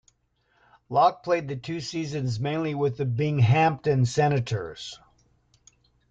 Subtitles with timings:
[0.89, 4.99] Locke played the two seasons mainly with the Binghamton Senators.